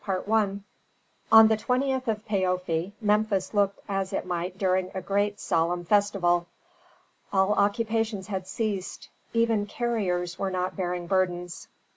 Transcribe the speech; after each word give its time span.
CHAPTER 0.03 0.31
LXV 0.31 0.59
On 1.31 1.47
the 1.47 1.57
20th 1.57 2.07
of 2.07 2.25
Paofi 2.25 2.91
Memphis 3.01 3.53
looked 3.53 3.77
as 3.87 4.13
it 4.13 4.25
might 4.25 4.57
during 4.57 4.89
a 4.95 5.01
great 5.03 5.39
solemn 5.39 5.85
festival. 5.85 6.47
All 7.31 7.53
occupations 7.53 8.25
had 8.25 8.47
ceased; 8.47 9.09
even 9.33 9.67
carriers 9.67 10.39
were 10.39 10.49
not 10.49 10.75
bearing 10.75 11.05
burdens. 11.05 11.67